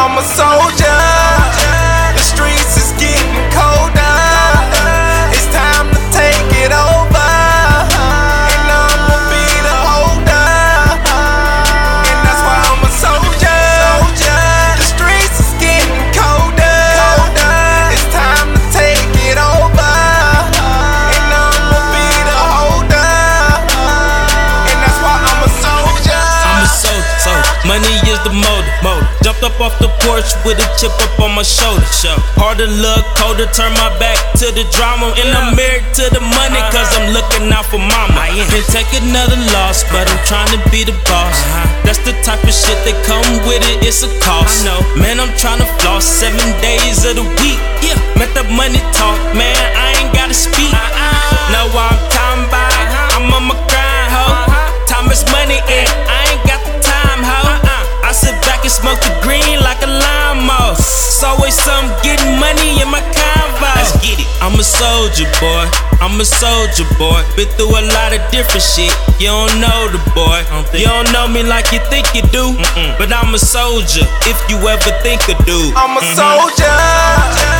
[0.00, 1.07] I'm a soldier.
[28.18, 28.78] Is the motive.
[28.82, 29.06] motive.
[29.22, 31.84] Jumped up off the porch with a chip up on my shoulder.
[31.86, 32.14] Show.
[32.38, 35.14] Harder look, colder, turn my back to the drama.
[35.18, 38.18] And I'm married to the money, cause I'm looking out for mama.
[38.18, 41.36] I Can take another loss, but I'm trying to be the boss.
[41.86, 44.66] That's the type of shit that come with it, it's a cost.
[44.98, 47.60] Man, I'm trying to floss seven days of the week.
[47.84, 49.87] Yeah, let the money talk, man, I
[64.68, 65.64] soldier, boy.
[66.00, 67.24] I'm a soldier, boy.
[67.34, 68.92] Been through a lot of different shit.
[69.18, 70.44] You don't know the boy.
[70.76, 72.54] You don't know me like you think you do.
[73.00, 74.04] But I'm a soldier.
[74.28, 75.74] If you ever think of dude.
[75.74, 77.57] I'm a soldier.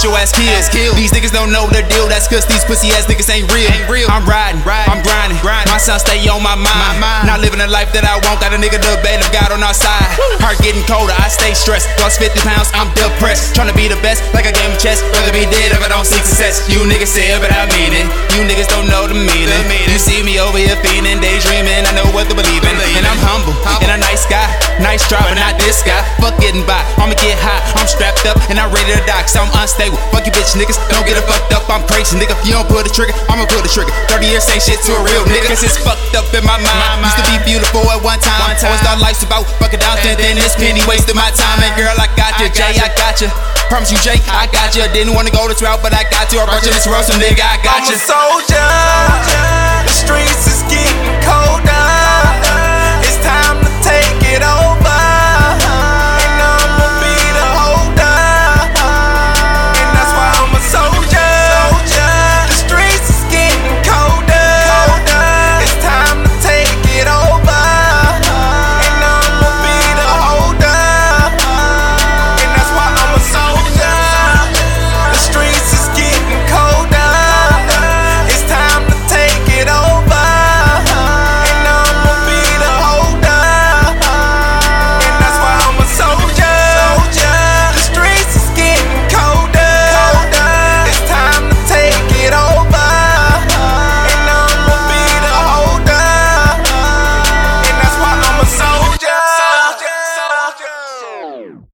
[0.00, 0.32] Get your ass
[0.72, 0.96] killed.
[0.96, 2.08] These niggas don't know the deal.
[2.08, 3.68] That's cause these pussy ass niggas ain't real.
[3.68, 4.08] Ain't real.
[4.08, 5.36] I'm riding, I'm grinding.
[5.68, 7.28] My son stay on my mind.
[7.28, 8.40] Not living the life that I want.
[8.40, 10.08] Got a nigga the bed of God on our side.
[10.40, 11.12] Heart getting colder.
[11.12, 11.92] I stay stressed.
[12.00, 12.72] Lost 50 pounds.
[12.72, 13.52] I'm depressed.
[13.52, 15.04] Trying to be the best, like a game of chess.
[15.12, 16.64] Rather be dead if I don't see success.
[16.72, 18.08] You niggas say it, but I mean it.
[18.32, 19.62] You niggas don't know the meaning.
[19.84, 21.84] You see me over here feeling, daydreaming.
[21.84, 22.72] I know what to believe in.
[22.96, 23.52] And I'm humble
[23.84, 24.48] and a nice guy.
[24.80, 26.00] Nice try, but not this guy.
[26.22, 26.80] Fuck getting by.
[26.96, 27.59] I'ma get high.
[27.90, 29.18] I'm strapped up and I'm ready to die.
[29.26, 29.98] Cause I'm unstable.
[30.14, 30.78] Fuck you bitch niggas.
[30.94, 31.66] Don't get it fucked up.
[31.66, 32.38] I'm crazy nigga.
[32.38, 33.10] If you don't pull the trigger.
[33.26, 33.90] I'ma pull the trigger.
[34.06, 35.50] 30 years say shit to a real nigga.
[35.50, 37.02] Cause it's fucked up in my mind.
[37.02, 38.38] Used to be beautiful at one time.
[38.46, 39.98] Always thought life's about fucking down.
[40.06, 41.58] Then, then this penny wasted my time.
[41.66, 42.46] And girl, I got you.
[42.54, 43.26] Jay, I got you.
[43.66, 44.86] Promise you, Jay, I got you.
[44.94, 46.38] Didn't wanna go this route, but I got you.
[46.38, 47.98] I brought you this road, so nigga, I got I'm you.
[47.98, 49.49] a soldier.